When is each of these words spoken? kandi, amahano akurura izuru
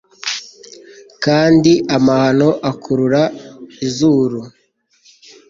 kandi, 1.23 1.71
amahano 1.95 2.49
akurura 2.71 3.21
izuru 3.85 4.39